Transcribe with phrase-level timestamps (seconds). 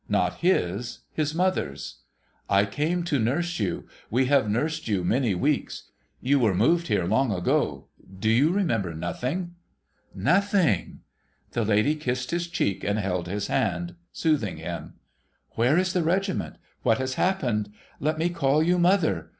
[0.09, 1.97] Not his, his mother's.'
[2.59, 3.87] I came to nurse you.
[4.09, 5.91] We have nursed you many weeks.
[6.19, 7.85] You were moved here long ago.
[8.19, 9.53] Do you remember nothing?''
[10.31, 11.01] Nothing.'
[11.51, 14.95] The lady kissed his cheek, and held his hand, soothing him.'
[15.55, 16.55] ^^'here is the regiment?
[16.81, 17.71] What has happened?
[17.99, 19.29] Let me call you mother.